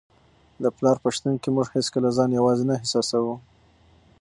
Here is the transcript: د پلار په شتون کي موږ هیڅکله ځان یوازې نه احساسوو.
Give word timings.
د 0.63 0.65
پلار 0.77 0.97
په 1.03 1.09
شتون 1.15 1.33
کي 1.41 1.49
موږ 1.55 1.67
هیڅکله 1.75 2.09
ځان 2.17 2.29
یوازې 2.39 2.63
نه 2.69 2.73
احساسوو. 2.79 3.35